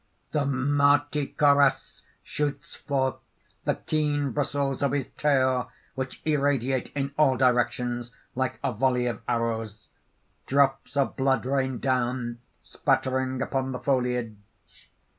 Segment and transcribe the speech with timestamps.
[0.33, 3.17] (_The Martichoras shoots forth
[3.65, 9.21] the keen bristles of his tail, which irradiate in all directions like a volley of
[9.27, 9.89] arrows.
[10.47, 14.37] Drops of blood rain down, spattering upon the foliage.